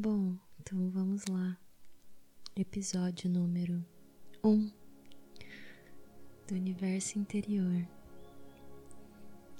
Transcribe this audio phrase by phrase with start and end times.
[0.00, 1.58] Bom, então vamos lá.
[2.54, 3.84] Episódio número
[4.44, 4.70] 1 um
[6.46, 7.84] do universo interior.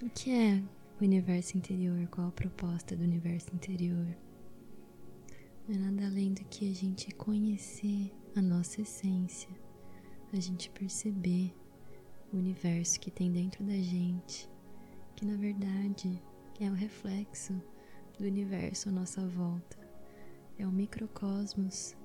[0.00, 0.62] O que é
[1.00, 2.06] o universo interior?
[2.06, 4.16] Qual a proposta do universo interior?
[5.66, 9.50] Não é nada além do que a gente conhecer a nossa essência,
[10.32, 11.52] a gente perceber
[12.32, 14.48] o universo que tem dentro da gente,
[15.16, 16.22] que na verdade
[16.60, 17.60] é o reflexo
[18.16, 19.77] do universo à nossa volta
[20.58, 21.96] é o microcosmos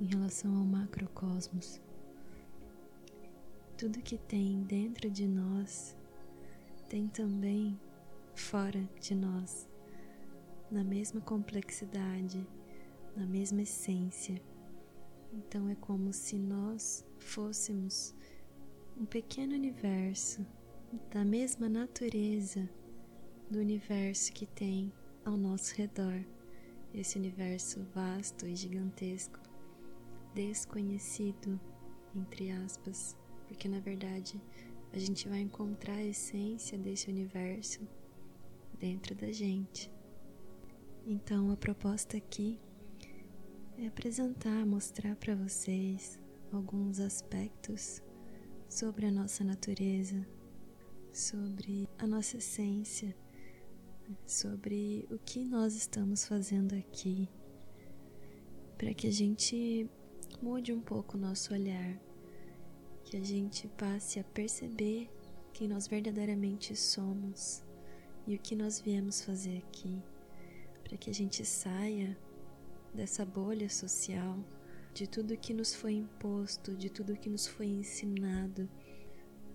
[0.00, 1.80] em relação ao macrocosmos.
[3.76, 5.96] Tudo que tem dentro de nós
[6.88, 7.78] tem também
[8.34, 9.68] fora de nós,
[10.70, 12.46] na mesma complexidade,
[13.16, 14.40] na mesma essência.
[15.32, 18.14] Então é como se nós fôssemos
[18.96, 20.46] um pequeno universo
[21.10, 22.68] da mesma natureza
[23.50, 24.92] do universo que tem
[25.24, 26.24] ao nosso redor
[26.94, 29.38] esse universo vasto e gigantesco,
[30.34, 31.60] desconhecido,
[32.14, 34.40] entre aspas, porque na verdade
[34.92, 37.80] a gente vai encontrar a essência desse universo
[38.78, 39.90] dentro da gente.
[41.06, 42.58] Então a proposta aqui
[43.78, 46.18] é apresentar, mostrar para vocês
[46.52, 48.02] alguns aspectos
[48.68, 50.26] sobre a nossa natureza,
[51.12, 53.14] sobre a nossa essência
[54.26, 57.28] sobre o que nós estamos fazendo aqui,
[58.76, 59.88] para que a gente
[60.42, 61.98] mude um pouco o nosso olhar,
[63.04, 65.10] que a gente passe a perceber
[65.52, 67.62] quem nós verdadeiramente somos
[68.26, 70.02] e o que nós viemos fazer aqui,
[70.84, 72.16] para que a gente saia
[72.94, 74.38] dessa bolha social,
[74.94, 78.68] de tudo que nos foi imposto, de tudo que nos foi ensinado,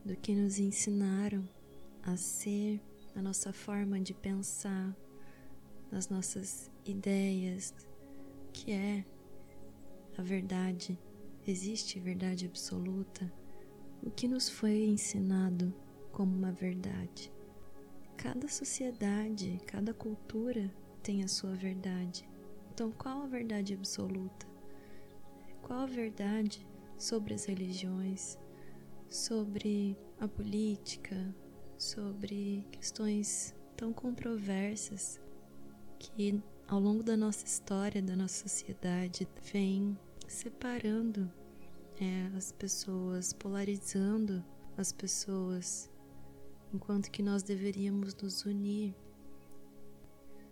[0.03, 1.47] do que nos ensinaram
[2.01, 2.81] a ser
[3.15, 4.95] na nossa forma de pensar,
[5.91, 7.73] nas nossas ideias,
[8.51, 9.05] que é
[10.17, 10.97] a verdade.
[11.45, 13.31] Existe verdade absoluta?
[14.01, 15.73] O que nos foi ensinado
[16.11, 17.31] como uma verdade?
[18.17, 22.27] Cada sociedade, cada cultura tem a sua verdade.
[22.73, 24.47] Então, qual a verdade absoluta?
[25.61, 26.65] Qual a verdade
[26.97, 28.37] sobre as religiões,
[29.09, 31.35] sobre a política,
[31.83, 35.19] sobre questões tão controversas
[35.99, 41.29] que ao longo da nossa história, da nossa sociedade, vem separando
[41.99, 44.43] é, as pessoas, polarizando
[44.77, 45.89] as pessoas,
[46.73, 48.95] enquanto que nós deveríamos nos unir.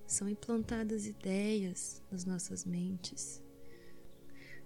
[0.06, 3.42] São implantadas ideias nas nossas mentes,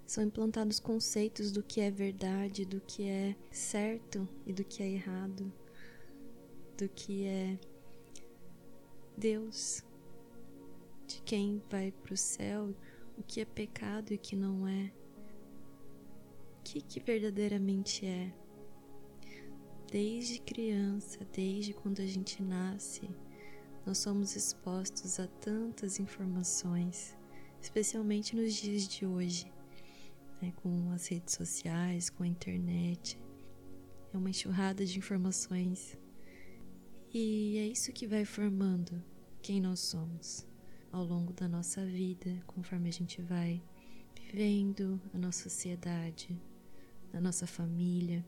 [0.04, 4.88] são implantados conceitos do que é verdade, do que é certo e do que é
[4.88, 5.52] errado
[6.76, 7.58] do que é
[9.16, 9.82] Deus,
[11.06, 12.74] de quem vai para o céu,
[13.16, 14.92] o que é pecado e o que não é,
[16.58, 18.32] o que, que verdadeiramente é.
[19.90, 23.08] Desde criança, desde quando a gente nasce,
[23.86, 27.16] nós somos expostos a tantas informações,
[27.62, 29.50] especialmente nos dias de hoje,
[30.42, 33.18] né, com as redes sociais, com a internet.
[34.12, 35.96] É uma enxurrada de informações
[37.12, 39.02] e é isso que vai formando
[39.42, 40.46] quem nós somos
[40.92, 43.62] ao longo da nossa vida, conforme a gente vai
[44.14, 46.40] vivendo a nossa sociedade,
[47.12, 48.24] a nossa família.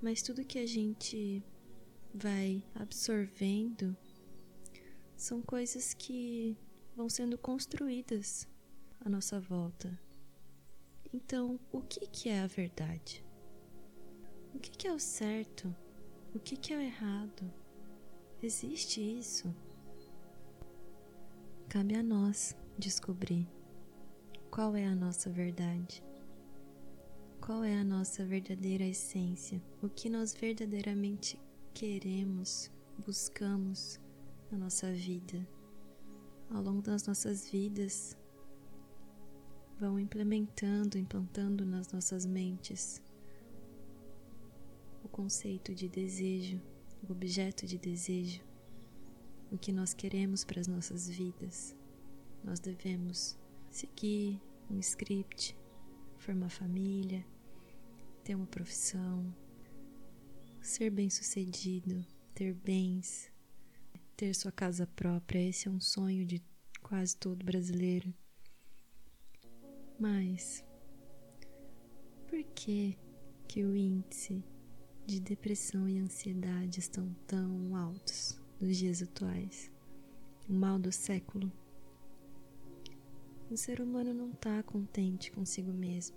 [0.00, 1.42] Mas tudo que a gente
[2.14, 3.96] vai absorvendo
[5.16, 6.56] são coisas que
[6.96, 8.48] vão sendo construídas
[9.00, 9.98] à nossa volta.
[11.12, 13.24] Então, o que, que é a verdade?
[14.54, 15.74] O que, que é o certo?
[16.34, 17.61] O que, que é o errado?
[18.42, 19.54] Existe isso?
[21.68, 23.48] Cabe a nós descobrir
[24.50, 26.02] qual é a nossa verdade,
[27.40, 31.38] qual é a nossa verdadeira essência, o que nós verdadeiramente
[31.72, 32.68] queremos,
[33.06, 34.00] buscamos
[34.50, 35.46] na nossa vida.
[36.50, 38.18] Ao longo das nossas vidas,
[39.78, 43.00] vão implementando, implantando nas nossas mentes
[45.04, 46.60] o conceito de desejo
[47.08, 48.42] o objeto de desejo,
[49.50, 51.76] o que nós queremos para as nossas vidas.
[52.42, 53.38] Nós devemos
[53.70, 54.40] seguir
[54.70, 55.56] um script,
[56.16, 57.24] formar família,
[58.24, 59.34] ter uma profissão,
[60.60, 62.04] ser bem-sucedido,
[62.34, 63.30] ter bens,
[64.16, 65.48] ter sua casa própria.
[65.48, 66.42] Esse é um sonho de
[66.80, 68.12] quase todo brasileiro.
[69.98, 70.64] Mas
[72.26, 72.96] por que
[73.46, 74.42] que o índice
[75.06, 79.70] de depressão e ansiedade estão tão altos nos dias atuais.
[80.48, 81.50] O mal do século.
[83.50, 86.16] O ser humano não está contente consigo mesmo.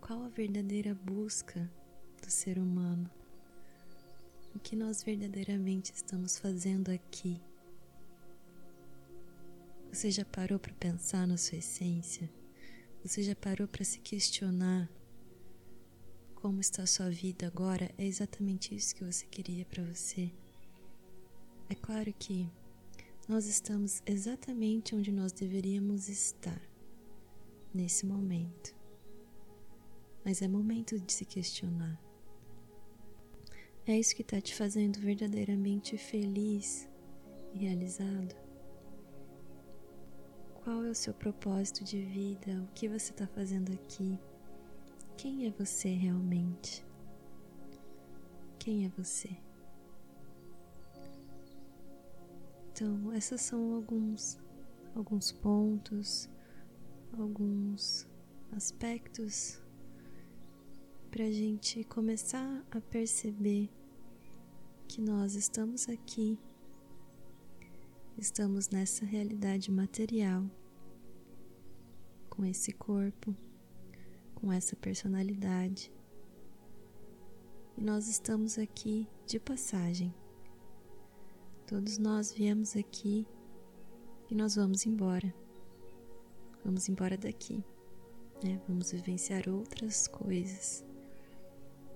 [0.00, 1.70] Qual a verdadeira busca
[2.22, 3.10] do ser humano?
[4.54, 7.40] O que nós verdadeiramente estamos fazendo aqui?
[9.90, 12.30] Você já parou para pensar na sua essência?
[13.02, 14.88] Você já parou para se questionar
[16.42, 17.88] como está a sua vida agora?
[17.96, 20.28] É exatamente isso que você queria para você?
[21.70, 22.50] É claro que
[23.28, 26.60] nós estamos exatamente onde nós deveríamos estar
[27.72, 28.74] nesse momento.
[30.24, 31.96] Mas é momento de se questionar.
[33.86, 36.88] É isso que está te fazendo verdadeiramente feliz
[37.54, 38.34] e realizado?
[40.64, 42.66] Qual é o seu propósito de vida?
[42.68, 44.18] O que você está fazendo aqui?
[45.16, 46.84] Quem é você realmente?
[48.58, 49.30] Quem é você?
[52.70, 54.40] Então, esses são alguns
[54.94, 56.28] alguns pontos,
[57.18, 58.06] alguns
[58.52, 59.60] aspectos
[61.10, 63.70] para a gente começar a perceber
[64.88, 66.38] que nós estamos aqui,
[68.18, 70.44] estamos nessa realidade material,
[72.28, 73.34] com esse corpo,
[74.42, 75.92] com essa personalidade,
[77.78, 80.12] e nós estamos aqui de passagem.
[81.64, 83.24] Todos nós viemos aqui
[84.28, 85.32] e nós vamos embora.
[86.64, 87.64] Vamos embora daqui,
[88.42, 88.60] né?
[88.68, 90.84] Vamos vivenciar outras coisas.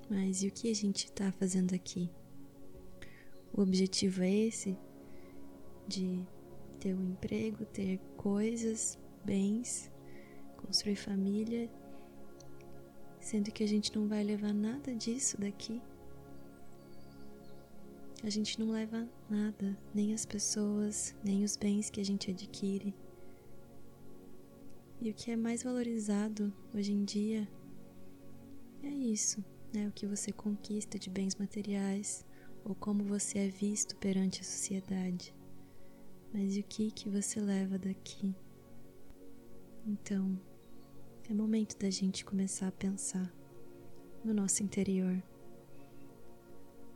[0.09, 2.09] Mas e o que a gente está fazendo aqui?
[3.53, 4.79] O objetivo é esse
[5.89, 6.25] de
[6.79, 9.91] ter um emprego, ter coisas, bens,
[10.57, 11.69] construir família,
[13.27, 15.83] sendo que a gente não vai levar nada disso daqui.
[18.23, 22.95] A gente não leva nada, nem as pessoas, nem os bens que a gente adquire.
[25.01, 27.49] E o que é mais valorizado hoje em dia
[28.85, 29.45] é isso
[29.75, 32.25] né, o que você conquista de bens materiais
[32.65, 35.35] ou como você é visto perante a sociedade.
[36.33, 38.33] Mas e o que que você leva daqui?
[39.85, 40.39] Então,
[41.29, 43.33] é momento da gente começar a pensar
[44.25, 45.21] no nosso interior.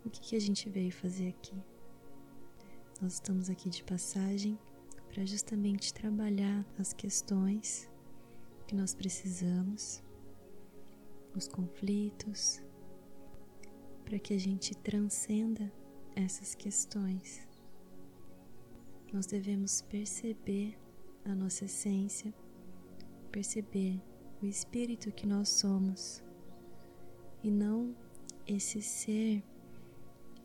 [0.04, 1.60] O que, que a gente veio fazer aqui?
[3.02, 4.56] Nós estamos aqui de passagem
[5.08, 7.90] para justamente trabalhar as questões
[8.68, 10.00] que nós precisamos,
[11.34, 12.62] os conflitos,
[14.04, 15.72] para que a gente transcenda
[16.14, 17.40] essas questões.
[19.12, 20.78] Nós devemos perceber
[21.24, 22.32] a nossa essência,
[23.32, 24.00] perceber
[24.42, 26.22] o espírito que nós somos
[27.42, 27.94] e não
[28.46, 29.42] esse ser,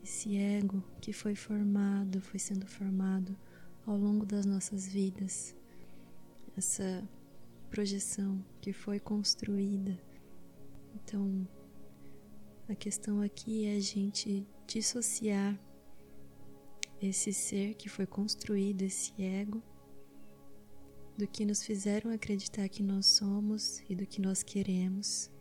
[0.04, 3.36] esse ego que foi formado, foi sendo formado
[3.86, 5.56] ao longo das nossas vidas,
[6.58, 7.08] essa
[7.70, 9.98] projeção que foi construída.
[10.96, 11.48] Então,
[12.68, 15.60] a questão aqui é a gente dissociar
[17.02, 19.62] esse ser que foi construído, esse ego,
[21.18, 25.32] do que nos fizeram acreditar que nós somos e do que nós queremos,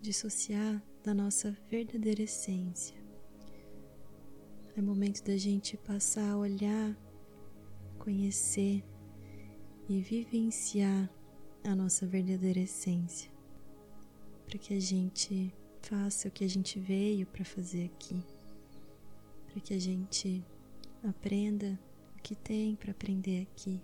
[0.00, 2.96] dissociar da nossa verdadeira essência.
[4.76, 6.96] É momento da gente passar a olhar,
[7.98, 8.84] conhecer
[9.88, 11.10] e vivenciar
[11.64, 13.30] a nossa verdadeira essência,
[14.46, 15.52] para que a gente
[15.82, 18.22] faça o que a gente veio para fazer aqui,
[19.46, 20.44] para que a gente
[21.02, 21.78] aprenda
[22.16, 23.80] o que tem para aprender aqui,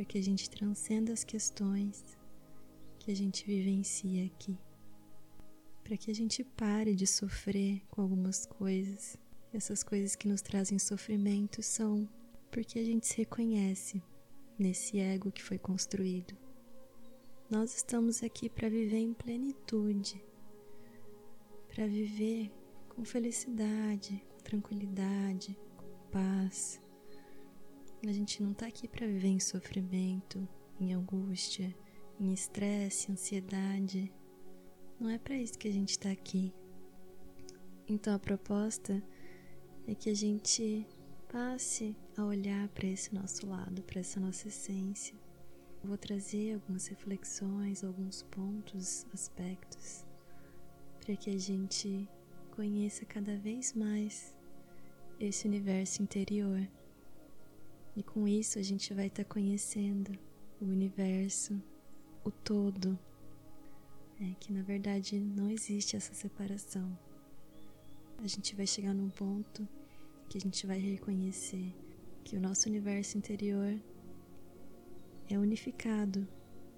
[0.00, 2.16] para que a gente transcenda as questões
[2.98, 4.58] que a gente vivencia aqui,
[5.84, 9.18] para que a gente pare de sofrer com algumas coisas.
[9.52, 12.08] Essas coisas que nos trazem sofrimento são
[12.50, 14.02] porque a gente se reconhece
[14.58, 16.34] nesse ego que foi construído.
[17.50, 20.24] Nós estamos aqui para viver em plenitude
[21.68, 22.50] para viver
[22.88, 26.80] com felicidade, com tranquilidade, com paz.
[28.06, 30.48] A gente não está aqui para viver em sofrimento,
[30.80, 31.74] em angústia,
[32.18, 34.12] em estresse, ansiedade.
[34.98, 36.52] Não é para isso que a gente está aqui.
[37.86, 39.02] Então a proposta
[39.86, 40.86] é que a gente
[41.30, 45.14] passe a olhar para esse nosso lado, para essa nossa essência.
[45.84, 50.04] vou trazer algumas reflexões, alguns pontos, aspectos
[51.00, 52.08] para que a gente
[52.52, 54.36] conheça cada vez mais
[55.18, 56.68] esse universo interior.
[57.96, 60.16] E com isso a gente vai estar tá conhecendo
[60.60, 61.60] o universo,
[62.24, 62.98] o todo.
[64.20, 66.96] É que na verdade não existe essa separação.
[68.18, 69.66] A gente vai chegar num ponto
[70.28, 71.74] que a gente vai reconhecer
[72.22, 73.80] que o nosso universo interior
[75.28, 76.28] é unificado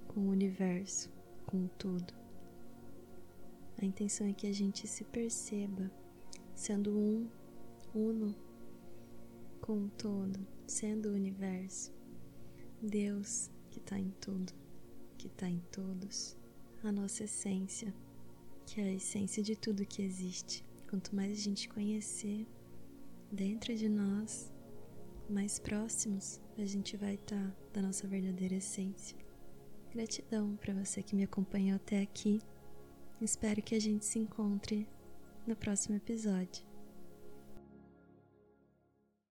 [0.06, 1.10] com o universo,
[1.46, 2.14] com o tudo.
[3.80, 5.90] A intenção é que a gente se perceba
[6.54, 7.28] sendo um,
[7.94, 8.34] uno
[9.60, 10.38] com o todo,
[10.72, 11.92] sendo o universo.
[12.80, 14.52] Deus que está em tudo,
[15.18, 16.36] que está em todos.
[16.82, 17.94] A nossa essência,
[18.66, 20.64] que é a essência de tudo que existe.
[20.88, 22.46] Quanto mais a gente conhecer
[23.30, 24.52] dentro de nós,
[25.28, 29.16] mais próximos a gente vai estar tá da nossa verdadeira essência.
[29.92, 32.40] Gratidão para você que me acompanhou até aqui.
[33.20, 34.88] Espero que a gente se encontre
[35.46, 36.71] no próximo episódio.